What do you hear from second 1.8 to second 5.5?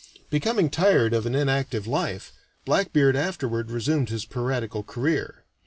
life, Blackbeard afterward resumed his piratical career.